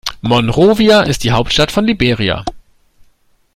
Monrovia 0.21 1.01
ist 1.03 1.23
die 1.23 1.31
Hauptstadt 1.31 1.71
von 1.71 1.85
Liberia. 1.85 2.43